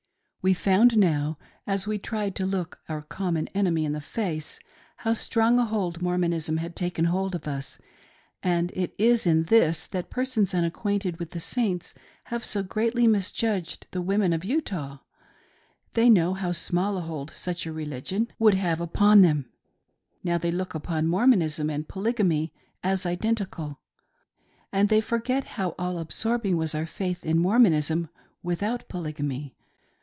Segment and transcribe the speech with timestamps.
[0.43, 4.57] "We found now, as we tried to look our common enemy in the face,
[4.95, 7.77] how strong a hold Mormonism had taken of us;
[8.41, 11.93] and it is in this that persons unacquainted with the Saints
[12.33, 15.01] have so greatly mis judged the women of Utah;
[15.93, 18.27] they know how small a hold such a religion—
[20.23, 22.51] now they look upon Mormonism and Polygamy
[22.83, 23.77] as identical—
[24.71, 28.09] would have upon them; and they forget how all absorbing was our faith in Mormonism
[28.41, 29.55] without Polygamy.